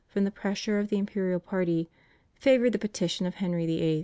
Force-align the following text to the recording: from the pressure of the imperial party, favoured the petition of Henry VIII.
from 0.07 0.23
the 0.23 0.31
pressure 0.31 0.79
of 0.79 0.89
the 0.89 0.97
imperial 0.97 1.39
party, 1.39 1.87
favoured 2.33 2.71
the 2.71 2.79
petition 2.79 3.27
of 3.27 3.35
Henry 3.35 3.67
VIII. 3.67 3.99